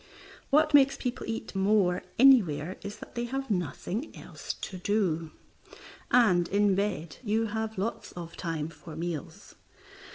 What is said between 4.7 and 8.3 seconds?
do, and in bed you have lots